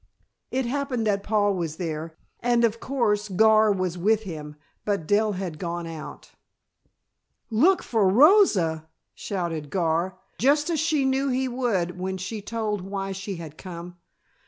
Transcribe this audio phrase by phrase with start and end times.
[0.49, 5.33] It happened that Paul was there, and, of course, Gar was with him; but Dell
[5.33, 6.31] had gone out.
[7.51, 13.11] "Look for Rosa!" shouted Gar, just as she knew he would when she told why
[13.11, 13.97] she had come.